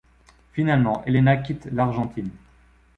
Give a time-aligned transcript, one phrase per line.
[0.53, 2.31] Finalement, Elena quitte l'Argentine.